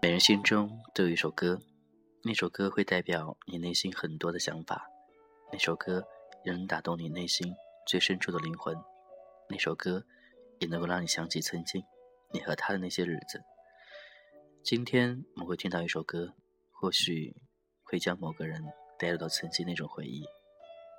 [0.00, 1.60] 每人心中都有一首歌，
[2.22, 4.86] 那首歌会代表你内心很多的想法，
[5.50, 6.04] 那首歌
[6.44, 7.54] 也能打动你内心
[7.86, 8.76] 最深处的灵魂，
[9.48, 10.04] 那首歌
[10.60, 11.82] 也能够让你想起曾经
[12.32, 13.42] 你和他的那些日子。
[14.62, 16.34] 今天我们会听到一首歌，
[16.70, 17.34] 或许
[17.82, 18.62] 会将某个人
[18.98, 20.22] 带入到曾经那种回忆，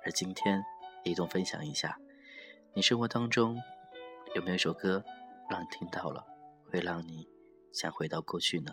[0.06, 0.64] 而今天
[1.02, 1.98] 一同分享一下，
[2.74, 3.60] 你生活当中
[4.36, 5.04] 有没有一首歌
[5.50, 6.24] 让你听到了，
[6.70, 7.28] 会让你
[7.72, 8.72] 想回到过去呢？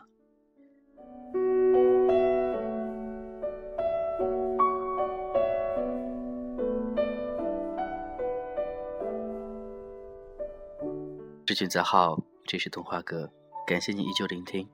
[11.48, 13.32] 是选择号，这是童话歌，
[13.66, 14.70] 感谢你依旧聆听。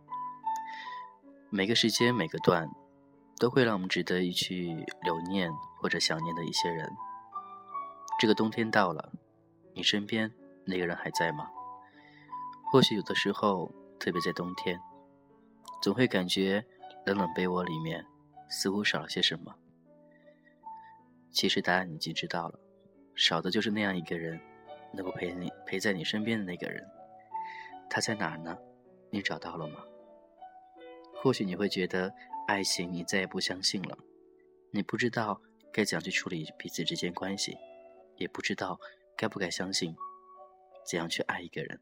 [1.50, 2.70] 每个时间，每个段，
[3.40, 5.50] 都会让我们值得一去留念
[5.80, 6.88] 或者想念的一些人。
[8.20, 9.12] 这个冬天到了，
[9.74, 10.32] 你身边
[10.66, 11.50] 那个人还在吗？
[12.72, 14.80] 或许有的时候，特别在冬天，
[15.82, 16.66] 总会感觉
[17.06, 18.06] 冷冷被窝里面
[18.50, 19.56] 似乎少了些什么。
[21.32, 22.60] 其实答案已经知道了，
[23.16, 24.40] 少的就是那样一个人。
[24.92, 26.84] 能够陪你陪在你身边的那个人，
[27.92, 28.58] 他在哪儿呢？
[29.12, 29.84] 你找到了吗？
[31.22, 32.14] 或许你会觉得
[32.48, 33.98] 爱情你再也不相信了，
[34.72, 37.58] 你不知道该怎样去处理彼此之间关系，
[38.16, 38.80] 也不知道
[39.18, 39.96] 该不该相信
[40.86, 41.80] 怎样去爱一个人。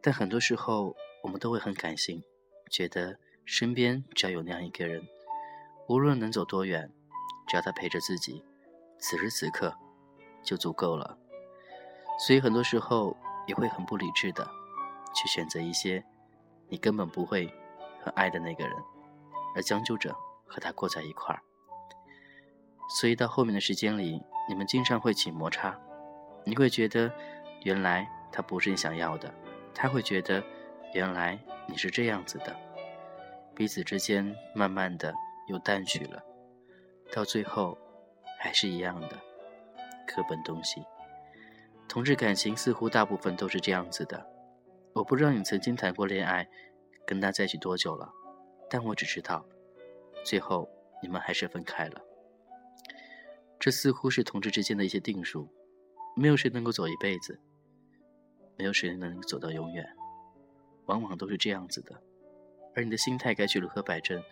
[0.00, 2.22] 但很多时候我们都会很感性，
[2.70, 5.06] 觉得身边只要有那样一个人，
[5.88, 6.90] 无论能走多远，
[7.46, 8.42] 只要他陪着自己，
[8.98, 9.76] 此时此刻
[10.42, 11.18] 就足够了。
[12.18, 14.48] 所以很多时候也会很不理智的
[15.14, 16.04] 去选择一些
[16.68, 17.52] 你根本不会
[18.04, 18.76] 很爱的那个人，
[19.56, 20.14] 而将就着
[20.46, 21.40] 和他过在一块儿。
[23.00, 25.74] 所以到后面的时间里，你们经常会起摩擦，
[26.44, 27.10] 你会觉得
[27.62, 29.32] 原来他不是你想要的，
[29.72, 30.44] 他会觉得
[30.92, 32.54] 原来你是这样子的，
[33.54, 35.14] 彼此之间慢慢的
[35.48, 36.22] 又淡去了，
[37.10, 37.78] 到最后
[38.38, 39.18] 还是一样的
[40.06, 40.84] 各奔东西。
[41.88, 44.26] 同志感情似乎大部分都是这样子的，
[44.92, 46.46] 我不知道你曾经谈过恋爱，
[47.06, 48.12] 跟他在一起多久了，
[48.68, 49.44] 但我只知道，
[50.24, 50.68] 最后
[51.02, 52.00] 你们还是分开了。
[53.58, 55.48] 这似乎是同志之间的一些定数，
[56.16, 57.40] 没有谁能够走一辈子，
[58.56, 59.86] 没有谁能走到永远，
[60.86, 62.02] 往往都是这样子的。
[62.74, 64.22] 而你的心态该去如何摆正，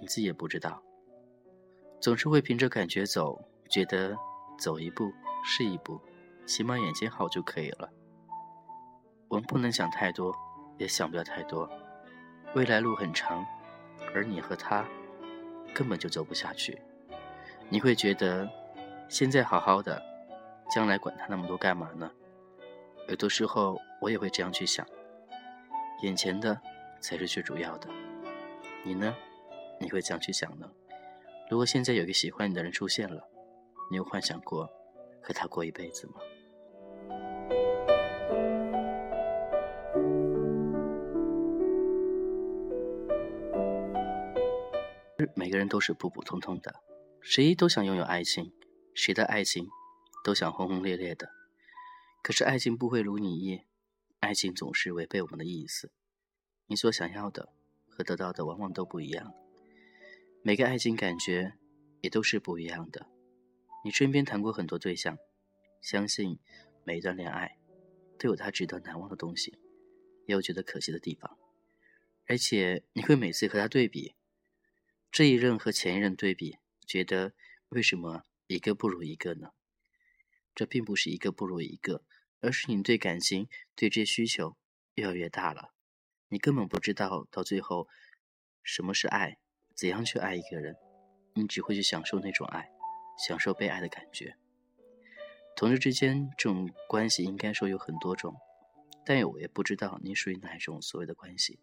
[0.00, 0.82] 你自己也不知道，
[2.00, 4.16] 总是会凭着感觉走，觉得
[4.58, 5.12] 走一步
[5.44, 6.00] 是一步。
[6.46, 7.90] 起码眼睛好就可以了。
[9.28, 10.32] 我们不能想太多，
[10.78, 11.68] 也想不了太多。
[12.56, 13.44] 未来路很长，
[14.14, 14.82] 而你和他
[15.74, 16.80] 根本就走不下去。
[17.68, 18.48] 你会觉得
[19.10, 20.02] 现在好好的，
[20.70, 22.10] 将来管他那么多干嘛呢？
[23.08, 24.86] 有的时候我也会这样去想。
[26.00, 26.58] 眼前的
[26.98, 27.90] 才是最主要的。
[28.82, 29.14] 你呢？
[29.78, 30.66] 你会怎样去想呢？
[31.50, 33.22] 如果现在有个喜欢你的人出现了，
[33.90, 34.66] 你有幻想过
[35.20, 36.14] 和他过一辈子吗？
[45.34, 46.82] 每个人都是普普通通的，
[47.20, 48.52] 谁都想拥有爱情，
[48.94, 49.68] 谁的爱情
[50.22, 51.30] 都想轰轰烈烈的。
[52.22, 53.62] 可是爱情不会如你意，
[54.18, 55.92] 爱情总是违背我们的意思。
[56.66, 57.52] 你所想要的
[57.88, 59.32] 和得到的往往都不一样，
[60.42, 61.54] 每个爱情感觉
[62.00, 63.06] 也都是不一样的。
[63.84, 65.16] 你身边谈过很多对象，
[65.80, 66.40] 相信
[66.82, 67.56] 每一段恋爱
[68.18, 69.52] 都有它值得难忘的东西，
[70.26, 71.38] 也有觉得可惜的地方，
[72.26, 74.15] 而且你会每次和他对比。
[75.10, 77.32] 这一任和前一任对比，觉得
[77.70, 79.52] 为什么一个不如一个呢？
[80.54, 82.02] 这并不是一个不如一个，
[82.40, 84.56] 而是你对感情、对这些需求
[84.94, 85.72] 越来越大了。
[86.28, 87.88] 你根本不知道到最后
[88.62, 89.38] 什么是爱，
[89.74, 90.76] 怎样去爱一个人，
[91.34, 92.70] 你只会去享受那种爱，
[93.18, 94.36] 享受被爱的感觉。
[95.54, 98.36] 同志之间这种关系应该说有很多种，
[99.04, 101.58] 但我也不知道你属于哪一种所谓的关系。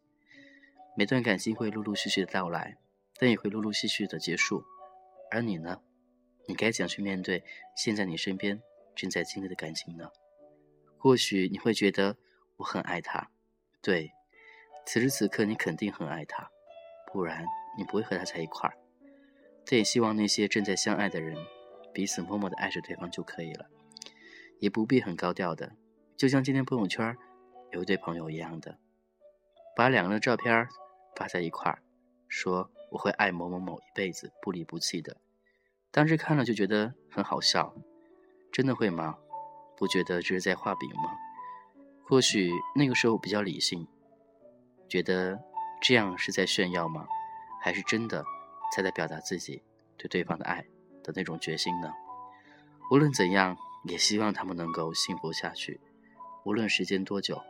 [0.96, 2.78] 每段感情会陆陆续续的到来。
[3.19, 4.63] 但也会陆陆续续的结束，
[5.31, 5.81] 而你呢？
[6.45, 7.42] 你该怎样去面对
[7.77, 8.62] 现在你身边
[8.95, 10.10] 正在经历的感情呢？
[10.98, 12.18] 或许你会觉得
[12.57, 13.30] 我很爱他，
[13.81, 14.12] 对，
[14.86, 16.50] 此时此刻你肯定很爱他，
[17.12, 17.45] 不然
[17.77, 18.75] 你不会和他在一块儿。
[19.65, 21.38] 但也希望那些正在相爱的人，
[21.94, 23.69] 彼此默默的爱着对方就可以了，
[24.60, 25.71] 也不必很高调的，
[26.18, 27.15] 就像今天朋友圈
[27.71, 28.77] 有一对朋友一样的，
[29.77, 30.68] 把两个人的照片
[31.15, 31.81] 发在一块儿，
[32.27, 32.69] 说。
[32.94, 35.18] 我会爱某某某一辈子，不离不弃的。
[35.90, 37.74] 当时看了就觉得很好笑，
[38.51, 39.18] 真的会吗？
[39.75, 41.18] 不觉得这是在画饼吗？
[42.06, 43.88] 或许那个时候比较理性，
[44.88, 45.42] 觉得
[45.81, 47.07] 这样是在炫耀吗？
[47.63, 48.24] 还是真的
[48.75, 49.63] 才在表达自己
[49.98, 50.63] 对对方的爱
[51.04, 51.92] 的那种决心呢？
[52.92, 55.81] 无论怎样，也希望他们能够幸福下去。
[56.46, 57.42] 无论时间多久，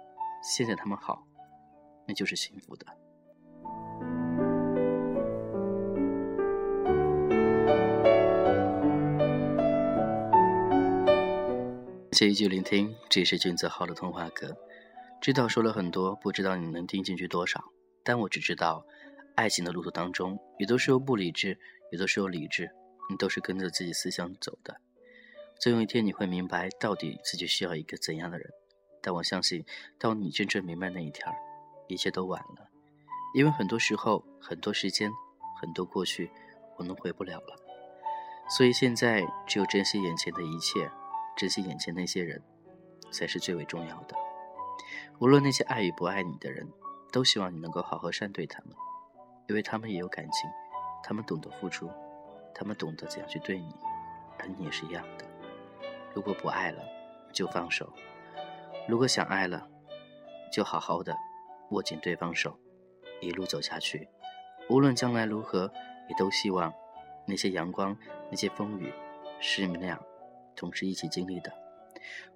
[0.42, 1.28] 现在他们好，
[2.07, 2.86] 那就是幸福的。
[12.13, 14.56] 谢一句聆听，这是君子号的通话歌。
[15.21, 17.63] 知道说了很多，不知道你能听进去多少。
[18.04, 18.86] 但我只知道，
[19.36, 21.57] 爱情的路途当中，有的时候不理智，
[21.92, 22.69] 有的时候理智，
[23.10, 24.81] 你都是跟着自己思想走的。
[25.60, 28.50] 总有一天你会明白，到底自己需要一个怎样的人。
[29.01, 29.65] 但我相信，
[29.98, 31.25] 到你真正明白那一天，
[31.88, 32.68] 一切都晚了。
[33.33, 35.10] 因为很多时候，很多时间，
[35.62, 36.30] 很多过去，
[36.77, 37.56] 我们回不了了。
[38.50, 40.92] 所以现在，只有珍惜眼前的一切。
[41.36, 42.42] 珍惜眼前那些人，
[43.12, 44.16] 才是最为重要的。
[45.20, 46.68] 无论那些爱与不爱你的人，
[47.12, 48.76] 都希望你能够好好善待他们，
[49.48, 50.50] 因为他们也有感情，
[51.04, 51.90] 他们懂得付出，
[52.54, 53.74] 他们懂得怎样去对你，
[54.40, 55.26] 而你也是一样的。
[56.14, 56.84] 如果不爱了，
[57.32, 57.86] 就放手；
[58.88, 59.68] 如果想爱了，
[60.52, 61.16] 就好好的
[61.72, 62.60] 握紧对方手，
[63.22, 64.08] 一路走下去。
[64.70, 65.72] 无论将来如何，
[66.10, 66.74] 也都希望
[67.26, 67.98] 那些阳光，
[68.30, 68.94] 那些风雨，
[69.40, 70.00] 是你们俩。
[70.56, 71.52] 同时一起经历的，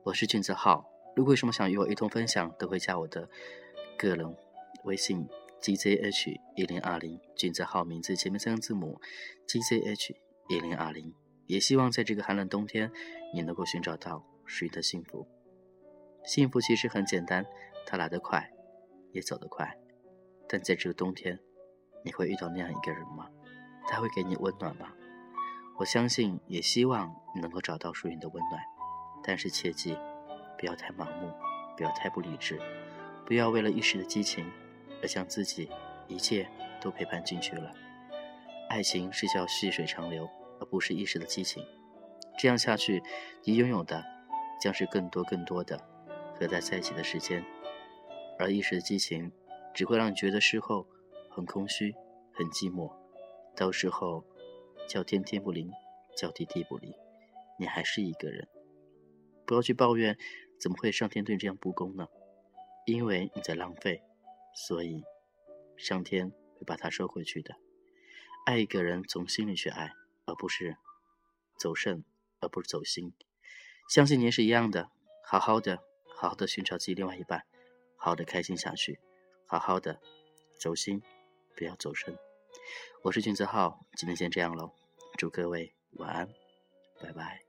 [0.04, 0.90] 我是俊子浩。
[1.16, 3.30] 如果有什么想与我一同分享，都会加我的
[3.98, 4.36] 个人
[4.84, 5.28] 微信
[5.62, 9.00] gzh 一零二零，俊子浩名字前面三个字母
[9.48, 10.16] gzh
[10.50, 11.14] 一零二零。
[11.46, 12.92] 也希望在这个寒冷冬天，
[13.34, 15.28] 你能够寻找到属于的幸福。
[16.26, 17.46] 幸福其实很简单，
[17.86, 18.52] 它来得快，
[19.14, 19.78] 也走得快。
[20.50, 21.40] 但在这个冬天，
[22.04, 23.30] 你会遇到那样一个人吗？
[23.88, 24.94] 他会给你温暖吗？
[25.80, 28.60] 我相信，也希望你能够找到属于你的温暖，
[29.24, 29.96] 但是切记，
[30.58, 31.32] 不要太盲目，
[31.78, 32.60] 不要太不理智，
[33.24, 34.52] 不要为了一时的激情，
[35.04, 35.70] 而将自己
[36.08, 36.50] 一切
[36.82, 37.72] 都陪伴进去了。
[38.70, 40.28] 爱情是叫细水长流，
[40.60, 41.64] 而不是一时的激情。
[42.40, 43.04] 这样下去，
[43.44, 44.04] 你拥有的
[44.60, 45.78] 将是更多更多的
[46.40, 47.46] 和他在一起的时间，
[48.40, 49.32] 而一时的激情
[49.76, 50.88] 只会让你觉得事后
[51.30, 51.94] 很空虚、
[52.34, 52.92] 很寂寞，
[53.56, 54.24] 到时候。
[54.88, 55.72] 叫天天不灵，
[56.16, 56.94] 叫地地不灵，
[57.60, 58.48] 你还是一个人。
[59.46, 60.18] 不要去抱怨，
[60.60, 62.08] 怎么会上天对你这样不公呢？
[62.86, 64.02] 因为你在浪费，
[64.56, 65.04] 所以
[65.76, 67.56] 上天会把它收回去的。
[68.46, 69.92] 爱一个人，从心里去爱，
[70.26, 70.78] 而不是
[71.58, 72.04] 走肾，
[72.40, 73.14] 而不是走心。
[73.90, 74.90] 相信你也是一样的，
[75.24, 75.84] 好好的，
[76.16, 77.46] 好好的寻找自己另外一半，
[77.98, 79.00] 好好的开心下去，
[79.46, 80.00] 好好的
[80.60, 81.02] 走心，
[81.56, 82.18] 不要走肾。
[83.04, 84.72] 我是君子浩，今天先这样喽，
[85.18, 86.28] 祝各位晚安，
[87.02, 87.42] 拜拜。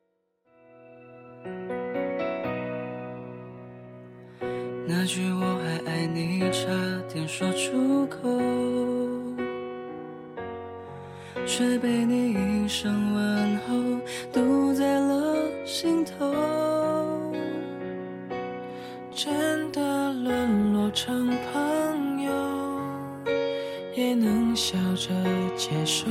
[4.86, 6.68] 那句我还爱你差
[7.12, 8.26] 点说出口，
[11.46, 13.74] 却被你一声问候
[14.32, 16.32] 堵在了心头，
[19.12, 21.28] 真的沦落成
[24.98, 25.08] 着
[25.56, 26.06] 接受。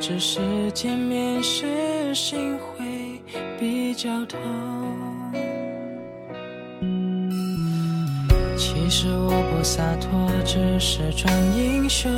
[0.00, 0.40] 只是
[0.72, 3.20] 见面时心会
[3.60, 4.40] 比较痛。
[8.56, 12.10] 其实我不洒脱，只是装英雄。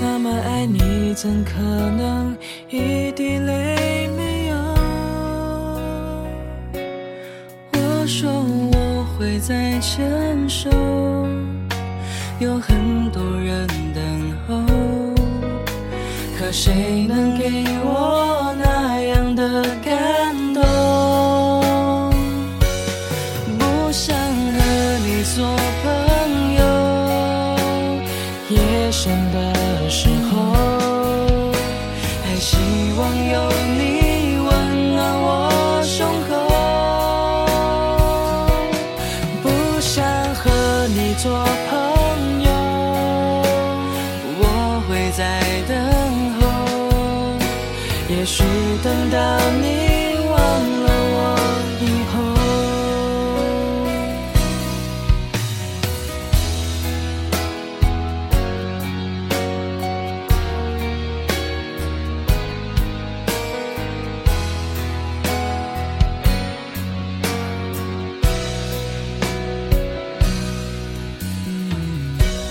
[0.00, 2.36] 那么爱你，怎可能
[2.68, 4.56] 一滴泪没有？
[7.74, 8.30] 我说
[8.72, 10.68] 我会再牵手，
[12.40, 14.62] 有很多人等候。
[16.38, 20.62] 可谁能给我那样的感动？
[23.58, 25.44] 不想和你做
[25.82, 26.62] 朋友，
[28.50, 28.56] 夜
[28.92, 31.52] 深的时候，
[32.24, 32.56] 还希
[32.96, 33.00] 望
[33.32, 33.82] 有你
[48.10, 48.42] 也许
[48.82, 51.16] 等到你忘了我
[51.80, 52.16] 以后，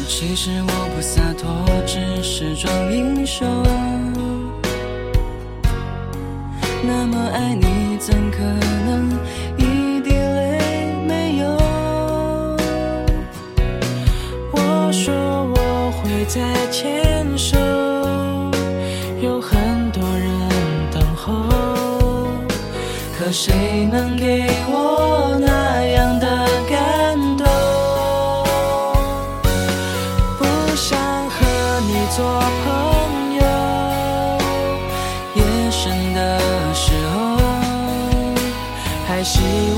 [0.08, 0.78] 其实我。
[0.98, 1.48] 不洒脱，
[1.86, 3.46] 只是装英雄。
[6.88, 8.38] 那么爱你，怎可
[8.86, 9.12] 能
[9.58, 11.46] 一滴泪没有？
[14.53, 15.13] 我说
[15.53, 16.39] 我会再
[16.72, 17.58] 牵手，
[19.22, 20.32] 有很多人
[20.89, 21.44] 等候，
[23.20, 26.25] 可谁能给我那样的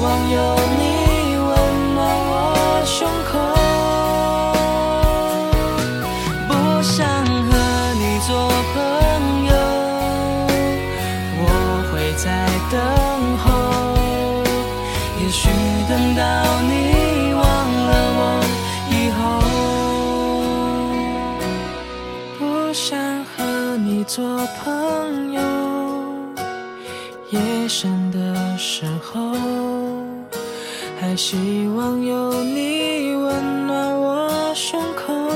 [0.02, 0.38] 望有
[0.78, 0.82] 你
[1.36, 1.50] 温
[1.96, 1.98] 暖
[2.30, 2.34] 我
[2.86, 2.98] 胸
[3.30, 3.32] 口。
[6.48, 6.52] 不
[6.82, 6.98] 想
[7.46, 7.50] 和
[8.00, 8.30] 你做
[8.74, 8.76] 朋
[9.46, 9.52] 友，
[11.42, 11.44] 我
[11.92, 12.28] 会在
[12.72, 12.74] 等
[13.44, 13.46] 候。
[15.22, 15.40] 也许
[15.90, 16.22] 等到
[16.62, 16.72] 你
[17.34, 17.42] 忘
[17.90, 18.22] 了我
[18.90, 19.20] 以后，
[22.38, 22.40] 不
[22.74, 22.88] 想
[23.26, 23.38] 和
[23.78, 24.18] 你做
[24.64, 24.66] 朋
[25.34, 25.38] 友。
[27.32, 28.18] 夜深的
[28.58, 29.20] 时候，
[31.00, 35.29] 还希望有你温暖我胸口。